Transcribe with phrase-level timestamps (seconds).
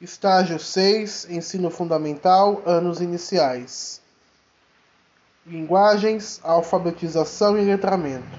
[0.00, 4.00] Estágio 6, Ensino Fundamental, anos iniciais.
[5.44, 8.38] Linguagens, alfabetização e letramento.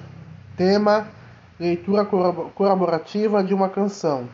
[0.55, 1.09] Tema:
[1.59, 4.29] leitura colaborativa de uma canção.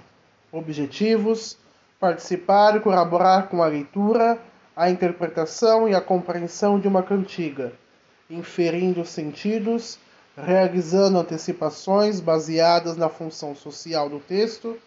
[0.52, 1.58] Objetivos:
[2.00, 4.38] participar e colaborar com a leitura,
[4.76, 7.74] a interpretação e a compreensão de uma cantiga,
[8.30, 9.98] inferindo sentidos,
[10.38, 14.78] realizando antecipações baseadas na função social do texto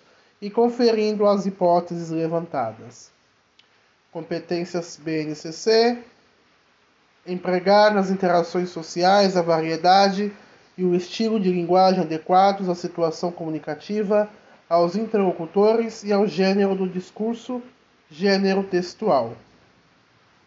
[0.40, 3.10] e conferindo as hipóteses levantadas.
[4.12, 5.98] Competências BNCC:
[7.26, 10.32] empregar nas interações sociais a variedade
[10.76, 14.28] e o estilo de linguagem adequados à situação comunicativa,
[14.68, 17.60] aos interlocutores e ao gênero do discurso,
[18.10, 19.32] gênero textual.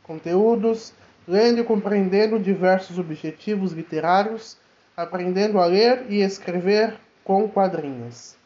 [0.04, 0.94] Conteúdos:
[1.28, 4.58] lendo e compreendendo diversos objetivos literários,
[4.96, 8.41] aprendendo a ler e escrever com quadrinhos.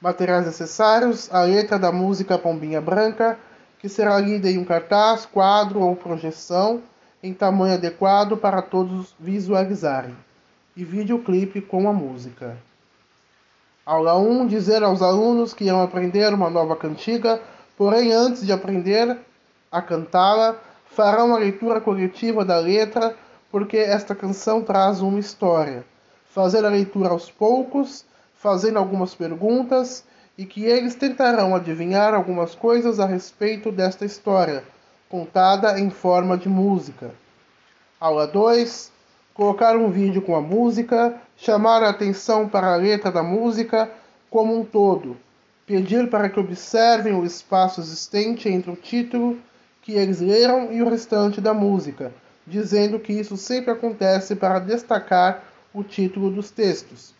[0.00, 3.38] Materiais necessários: a letra da música Pombinha Branca,
[3.78, 6.82] que será lida em um cartaz, quadro ou projeção
[7.22, 10.14] em tamanho adequado para todos visualizarem,
[10.76, 12.56] e videoclipe com a música.
[13.86, 17.40] Aula 1: dizer aos alunos que irão aprender uma nova cantiga,
[17.76, 19.16] porém, antes de aprender
[19.72, 20.56] a cantá-la,
[20.90, 23.16] farão a leitura coletiva da letra,
[23.50, 25.84] porque esta canção traz uma história.
[26.26, 28.04] Fazer a leitura aos poucos
[28.46, 30.04] fazendo algumas perguntas
[30.38, 34.62] e que eles tentarão adivinhar algumas coisas a respeito desta história,
[35.08, 37.10] contada em forma de música.
[37.98, 38.92] Aula 2:
[39.34, 43.90] Colocar um vídeo com a música, chamar a atenção para a letra da música
[44.30, 45.16] como um todo,
[45.66, 49.40] pedir para que observem o espaço existente entre o título
[49.82, 52.12] que eles leram e o restante da música,
[52.46, 55.42] dizendo que isso sempre acontece para destacar
[55.74, 57.15] o título dos textos.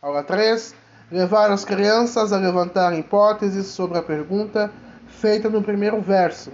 [0.00, 0.76] Aula 3.
[1.10, 4.70] Levar as crianças a levantar hipóteses sobre a pergunta
[5.08, 6.52] feita no primeiro verso.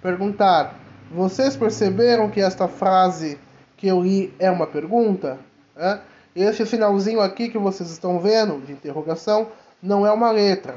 [0.00, 0.76] Perguntar:
[1.10, 3.36] Vocês perceberam que esta frase
[3.76, 5.40] que eu li é uma pergunta?
[5.76, 5.98] É?
[6.36, 9.48] Este finalzinho aqui que vocês estão vendo, de interrogação,
[9.82, 10.76] não é uma letra.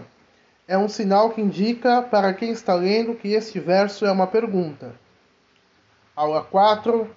[0.67, 4.91] É um sinal que indica para quem está lendo que este verso é uma pergunta.
[6.15, 7.07] Aula 4.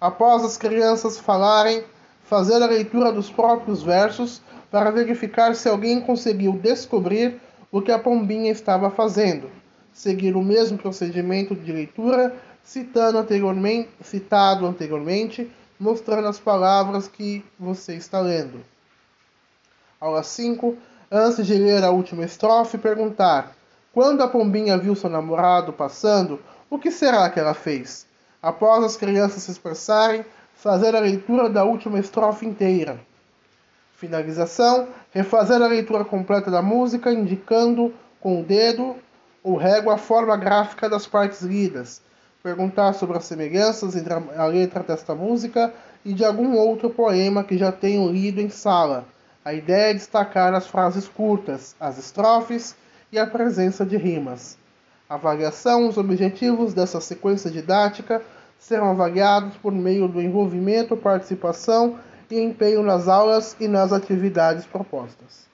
[0.00, 1.84] Após as crianças falarem,
[2.28, 7.40] fazer a leitura dos próprios versos para verificar se alguém conseguiu descobrir
[7.70, 9.50] o que a pombinha estava fazendo.
[9.92, 17.94] Seguir o mesmo procedimento de leitura citando anteriormente, citado anteriormente, mostrando as palavras que você
[17.94, 18.60] está lendo.
[20.00, 20.76] Aula 5.
[21.10, 23.56] Antes de ler a última estrofe, perguntar:
[23.92, 28.06] Quando a pombinha viu seu namorado passando, o que será que ela fez?
[28.42, 30.24] Após as crianças se expressarem,
[30.54, 33.00] fazer a leitura da última estrofe inteira.
[33.98, 38.94] Finalização: refazer a leitura completa da música, indicando com o dedo
[39.42, 42.00] ou régua a forma gráfica das partes lidas.
[42.40, 47.58] Perguntar sobre as semelhanças entre a letra desta música e de algum outro poema que
[47.58, 49.04] já tenham lido em sala.
[49.44, 52.76] A ideia é destacar as frases curtas, as estrofes
[53.10, 54.56] e a presença de rimas.
[55.08, 58.22] Avaliação: os objetivos dessa sequência didática
[58.60, 61.98] serão avaliados por meio do envolvimento, participação
[62.30, 65.46] e empenho nas aulas e nas atividades propostas.